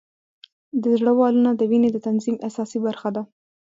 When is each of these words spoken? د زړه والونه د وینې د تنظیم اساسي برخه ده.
د 0.81 0.83
زړه 0.99 1.11
والونه 1.19 1.51
د 1.55 1.61
وینې 1.69 1.89
د 1.93 1.97
تنظیم 2.07 2.35
اساسي 2.47 2.79
برخه 2.85 3.09
ده. 3.15 3.23